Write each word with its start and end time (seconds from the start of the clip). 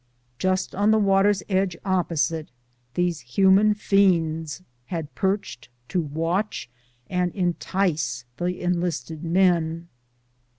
Just 0.39 0.73
on 0.73 0.89
the 0.89 0.97
water's 0.97 1.43
edge 1.47 1.77
opposite, 1.85 2.49
these 2.95 3.19
human 3.19 3.75
fiends 3.75 4.63
had 4.87 5.13
perched 5.13 5.69
to 5.89 6.01
watcli 6.01 6.69
and 7.07 7.31
entice 7.35 8.25
the 8.37 8.47
enlisted 8.61 9.23
men. 9.23 9.89